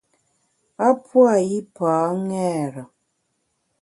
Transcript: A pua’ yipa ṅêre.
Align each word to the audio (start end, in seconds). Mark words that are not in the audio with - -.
A 0.85 0.89
pua’ 1.05 1.33
yipa 1.49 1.89
ṅêre. 2.39 2.83